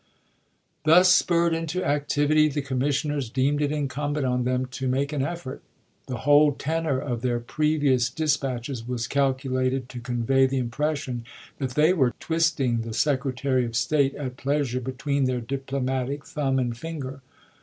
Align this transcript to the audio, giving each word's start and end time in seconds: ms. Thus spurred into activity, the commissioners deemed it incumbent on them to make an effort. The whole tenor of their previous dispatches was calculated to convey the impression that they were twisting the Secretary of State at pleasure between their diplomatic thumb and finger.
ms. 0.01 0.81
Thus 0.83 1.11
spurred 1.11 1.53
into 1.53 1.85
activity, 1.85 2.47
the 2.49 2.63
commissioners 2.63 3.29
deemed 3.29 3.61
it 3.61 3.71
incumbent 3.71 4.25
on 4.25 4.45
them 4.45 4.65
to 4.71 4.87
make 4.87 5.13
an 5.13 5.21
effort. 5.21 5.61
The 6.07 6.21
whole 6.25 6.53
tenor 6.53 6.97
of 6.97 7.21
their 7.21 7.39
previous 7.39 8.09
dispatches 8.09 8.87
was 8.87 9.05
calculated 9.05 9.89
to 9.89 9.99
convey 9.99 10.47
the 10.47 10.57
impression 10.57 11.23
that 11.59 11.75
they 11.75 11.93
were 11.93 12.15
twisting 12.19 12.81
the 12.81 12.95
Secretary 12.95 13.63
of 13.63 13.75
State 13.75 14.15
at 14.15 14.37
pleasure 14.37 14.81
between 14.81 15.25
their 15.25 15.39
diplomatic 15.39 16.25
thumb 16.25 16.57
and 16.57 16.75
finger. 16.75 17.21